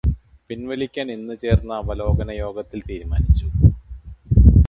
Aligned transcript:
പിന്വലിക്കാന് 0.49 1.11
ഇന്ന് 1.11 1.35
ചേര്ന്ന 1.37 1.73
അവലോകന 1.73 2.31
യോഗത്തില് 2.39 2.83
തീരുമാനിച്ചു. 2.89 3.47